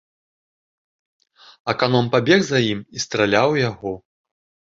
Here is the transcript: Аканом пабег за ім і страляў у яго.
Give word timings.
Аканом 1.73 2.09
пабег 2.15 2.41
за 2.47 2.59
ім 2.71 2.79
і 3.01 3.05
страляў 3.05 3.47
у 3.57 3.59
яго. 3.69 3.93